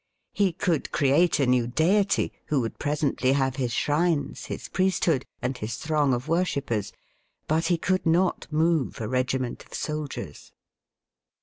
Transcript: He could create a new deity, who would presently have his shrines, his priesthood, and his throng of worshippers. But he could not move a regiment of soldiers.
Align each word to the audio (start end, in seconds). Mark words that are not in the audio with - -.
He 0.33 0.51
could 0.51 0.91
create 0.91 1.39
a 1.39 1.45
new 1.45 1.67
deity, 1.67 2.33
who 2.47 2.59
would 2.61 2.79
presently 2.79 3.33
have 3.33 3.57
his 3.57 3.71
shrines, 3.71 4.45
his 4.47 4.67
priesthood, 4.67 5.27
and 5.43 5.55
his 5.55 5.75
throng 5.77 6.11
of 6.15 6.27
worshippers. 6.27 6.91
But 7.47 7.65
he 7.67 7.77
could 7.77 8.07
not 8.07 8.47
move 8.49 8.99
a 8.99 9.07
regiment 9.07 9.63
of 9.63 9.75
soldiers. 9.75 10.53